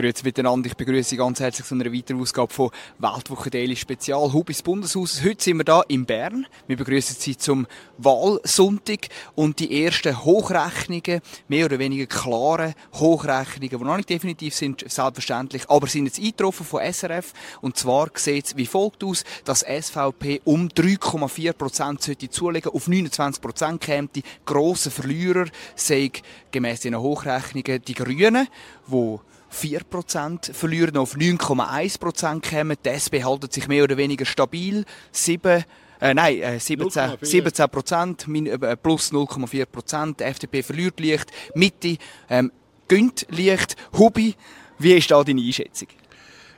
[0.00, 4.32] Grüezi miteinander, ich begrüße Sie ganz herzlich zu einer weiteren Ausgabe von Weltwoche Daily Spezial
[4.32, 5.22] Hubis Bundeshaus.
[5.22, 6.46] Heute sind wir da in Bern.
[6.66, 7.66] Wir begrüßen Sie zum
[7.98, 14.90] Wahlsonntag und die ersten Hochrechnungen, mehr oder weniger klare Hochrechnungen, die noch nicht definitiv sind,
[14.90, 17.34] selbstverständlich, aber sind jetzt eingetroffen von SRF.
[17.60, 22.88] Und zwar sieht es wie folgt aus, dass SVP um 3,4 Prozent sollte zulegen, auf
[22.88, 24.08] 29 Prozent käme.
[24.14, 26.10] Die grossen Verlierer sei
[26.50, 28.48] gemäss den Hochrechnungen die Grünen,
[28.86, 29.18] die
[29.52, 32.76] 4% verlieren, auf 9,1% kommen.
[32.84, 34.84] Die SP halten sich mehr oder weniger stabil.
[35.12, 35.64] 7,
[36.00, 40.20] äh, nein, äh, 17, 17 Prozent, äh, plus 0,4 Prozent.
[40.20, 41.30] FDP verliert leicht.
[41.54, 41.96] Mitte
[42.28, 42.52] ähm,
[42.88, 43.76] gönnt leicht.
[43.98, 44.34] Hubi,
[44.78, 45.88] wie ist da deine Einschätzung?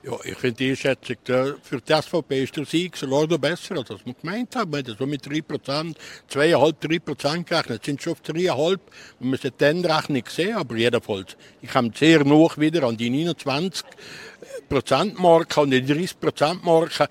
[0.04, 1.16] Ja, ich finde die Einschätzung
[1.62, 4.72] für die SVP ist der Sieg sogar noch besser, als wir gemeint haben.
[4.72, 5.94] Wir haben so mit 3%,
[6.28, 7.84] 2,5, 3% gerechnet.
[7.84, 8.80] sind schon auf 3,5.
[9.20, 11.36] Wir müssen dann Rechnung sehen, aber jedenfalls.
[11.60, 13.84] Ich komme sehr noch wieder an die 29
[14.68, 17.08] Prozentmarke, an die 30 Prozentmarke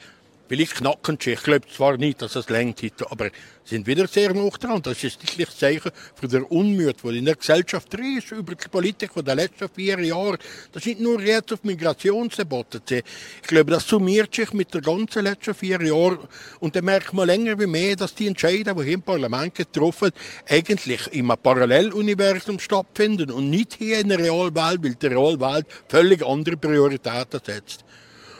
[0.52, 1.18] vielleicht knacken.
[1.24, 3.30] Ich glaube zwar nicht, dass es längt heute, aber
[3.64, 4.82] sind wieder sehr noch dran.
[4.82, 9.12] Das ist sicherlich Zeichen für den Unmut, der in der Gesellschaft ist, über die Politik
[9.16, 10.38] der letzten vier Jahre.
[10.74, 12.82] Das nicht nur jetzt auf Migrationsdebatten.
[12.90, 16.20] Ich glaube, das summiert sich mit der ganzen letzten vier Jahren.
[16.60, 20.11] Und dann merkt man länger wie mehr, dass die Entscheidungen, die hier im Parlament getroffen
[20.50, 26.58] eigentlich im Paralleluniversum stattfinden und nicht hier in der Realwelt, weil die Realwelt völlig andere
[26.58, 27.86] Prioritäten setzt.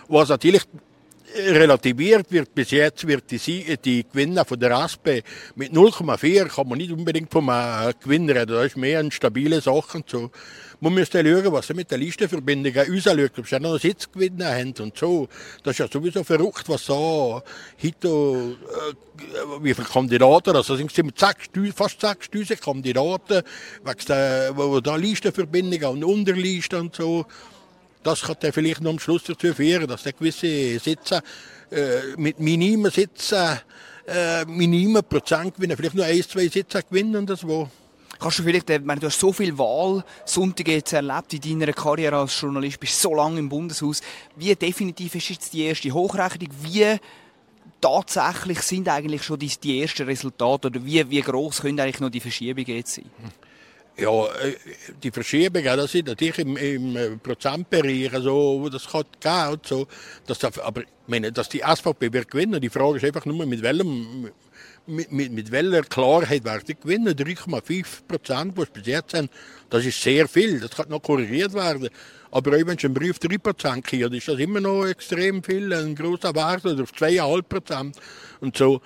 [0.10, 0.64] Was natürlich
[1.36, 2.54] relativiert wird.
[2.54, 5.24] Bis jetzt wird die, die Gewinner von der Raspe
[5.56, 8.54] mit 0,4 kann man nicht unbedingt vom äh, Gewinn reden.
[8.54, 9.98] Das ist mehr eine stabile Sache.
[9.98, 10.32] Und so.
[10.84, 14.98] Man müsste schauen, was sie mit der Listenverbindung rausschauen, ob sie noch Sitzgewinne haben und
[14.98, 15.28] so.
[15.62, 17.42] Das ist ja sowieso verrückt, was so
[17.84, 23.44] heute, äh, wie viele Kandidaten, also sind es fast 6'000 Kandidaten,
[23.84, 27.28] wegen der, wo da Listenverbindungen und Unterlisten und so.
[28.04, 31.22] Das kann dann vielleicht noch am Schluss dazu führen, dass der gewisse Sitze
[31.72, 33.60] äh, mit minimen Sitzen,
[34.08, 37.70] äh, minimen Prozent gewinnen, vielleicht nur ein, zwei Sitze gewinnen das wo.
[38.20, 42.18] Kannst du vielleicht, äh, meine, du hast so viele Wahlsonntage jetzt erlebt in deiner Karriere
[42.18, 44.02] als Journalist, bist so lange im Bundeshaus.
[44.36, 46.50] Wie definitiv ist jetzt die erste Hochrechnung?
[46.62, 46.98] Wie
[47.82, 52.10] tatsächlich sind eigentlich schon die, die ersten Resultate oder wie, wie groß können eigentlich noch
[52.10, 53.10] die Verschiebungen jetzt sein?
[53.98, 54.56] Ja, äh,
[55.04, 59.88] die Verschiebung, das sind natürlich im, im äh, Prozentbereich, also, das gehen und so.
[60.26, 64.32] Dass, aber meine, dass die SVP wird gewinnen, die Frage ist einfach nur, mit welchem
[64.88, 67.16] mit, mit, mit welcher Klarheit werden sie gewinnen.
[67.16, 69.32] 3,5 Prozent, die es bis jetzt sind,
[69.70, 70.60] das ist sehr viel.
[70.60, 71.90] Das kann noch korrigiert werden.
[72.32, 75.72] Aber auch wenn es ein Brief 3 Prozent kriegt, ist das immer noch extrem viel,
[75.74, 77.98] ein großer Wert oder auf 2,5 Prozent.
[78.40, 78.82] Und so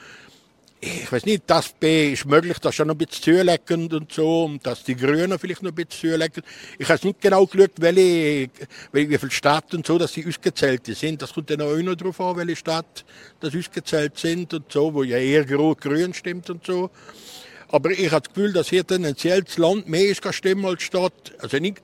[0.85, 4.65] ich weiß nicht, das B ist möglich, dass schon ein bisschen zulecken und so, und
[4.65, 6.43] dass die Grünen vielleicht noch ein bisschen zulecken.
[6.77, 8.49] Ich habe nicht genau geschaut, welche,
[8.91, 11.21] wie viele Städte und so, dass sie ausgezählt sind.
[11.21, 13.03] Das kommt dann auch noch drauf an, welche Städte
[13.39, 16.91] das ausgezählt sind und so, wo ja eher grün stimmt und so.
[17.69, 21.33] Aber ich habe das Gefühl, dass hier tendenziell das Land mehr ist stimmen als Stadt.
[21.39, 21.81] Also nicht,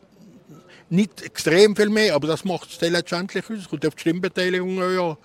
[0.90, 3.58] nicht extrem viel mehr, aber das macht es letztendlich aus.
[3.58, 5.18] Es kommt auf die Stimmbeteiligung ja.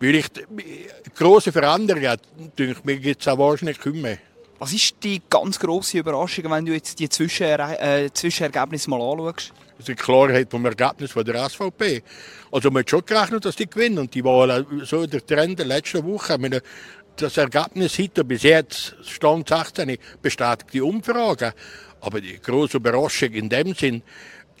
[0.00, 0.40] Vielleicht
[1.14, 2.16] große Veränderungen,
[2.58, 4.02] denke mir, gibt es auch wahrscheinlich kaum
[4.58, 9.52] Was ist die ganz grosse Überraschung, wenn du jetzt die Zwischener äh, Zwischenergebnisse mal anschaust?
[9.86, 12.02] Die Klarheit vom Ergebnis von der SVP.
[12.50, 13.98] Also man hat schon gerechnet, dass die gewinnen.
[13.98, 16.62] Und die Wahl, so der Trend der letzten Woche, meine,
[17.16, 21.52] das Ergebnis heute bis jetzt, Stand 16, bestätigt die Umfrage.
[22.00, 24.02] Aber die große Überraschung in dem Sinn,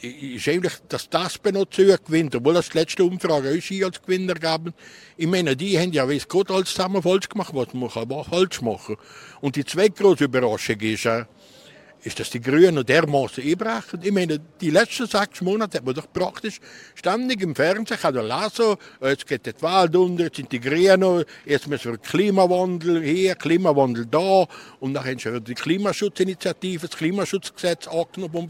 [0.02, 4.72] ist eigentlich, dass das noch gewinnt, obwohl das die letzte Umfrage uns als Gewinner gaben.
[5.16, 8.60] Ich meine, die haben ja, weiß Gott, alles zusammen falsch gemacht, was man kann falsch
[8.62, 8.96] machen
[9.40, 11.24] Und die zweite große Überraschung ist, äh,
[12.02, 14.00] ist, dass die Grünen dermaßen einbrechen.
[14.02, 16.58] Ich meine, die letzten sechs Monate hat man doch praktisch
[16.94, 21.68] ständig im Fernsehen kann lesen, jetzt geht die Welt unter, jetzt sind die Grünen, jetzt
[21.68, 24.46] müssen wir Klimawandel hier, Klimawandel da
[24.80, 28.48] und dann haben sie die Klimaschutzinitiative, das Klimaschutzgesetz angenommen.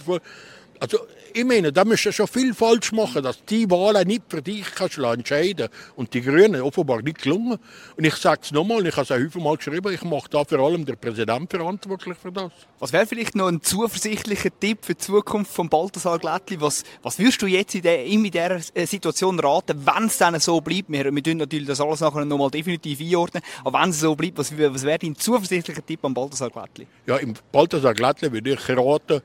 [0.81, 0.99] Also
[1.35, 4.65] ich meine, da müsst du schon viel falsch machen, dass die Wahlen nicht für dich
[4.75, 7.59] kannst entscheiden Und die Grünen offenbar nicht gelungen.
[7.97, 10.59] Und ich sage es nochmal, ich habe es auch häufig geschrieben, ich mache da vor
[10.59, 12.50] allem der Präsident verantwortlich für das.
[12.79, 16.61] Was wäre vielleicht noch ein zuversichtlicher Tipp für die Zukunft von Balthasar Glättli?
[16.61, 20.41] Was, was würdest du jetzt in, der, in dieser äh, Situation raten, wenn es dann
[20.41, 20.91] so bleibt?
[20.91, 24.38] Wir, wir tun natürlich das alles nachher nochmal definitiv einordnen, aber wenn es so bleibt,
[24.38, 26.87] was, was wäre dein zuversichtlicher Tipp an Balthasar Glättli?
[27.06, 29.21] Ja, im Balthasar Glättli würde ich raten,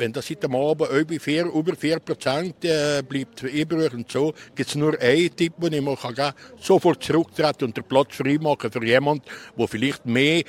[0.00, 4.68] wenn das heute Abend über 4, über 4 Prozent äh, bleibt übrig und so, gibt
[4.70, 8.84] es nur einen Tipp, den ich machen kann, sofort zurücktreten und den Platz freimachen für
[8.84, 9.24] jemanden,
[9.56, 10.42] der vielleicht mehr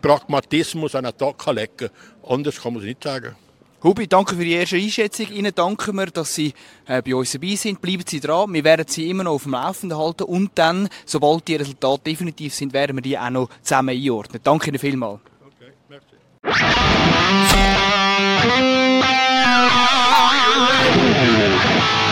[0.00, 1.90] Pragmatismus an den Tag legen kann.
[2.26, 3.36] Anders kann man es nicht sagen.
[3.84, 5.30] Hubi, danke für die erste Einschätzung.
[5.30, 6.54] Ihnen danken wir, dass Sie
[6.86, 7.82] äh, bei uns dabei sind.
[7.82, 8.50] Bleiben Sie dran.
[8.54, 10.22] Wir werden Sie immer noch auf dem Laufenden halten.
[10.22, 14.40] Und dann, sobald die Resultate definitiv sind, werden wir die auch noch zusammen einordnen.
[14.42, 15.20] Danke Ihnen vielmals.
[15.44, 16.16] Okay, merci.
[20.56, 22.03] lá.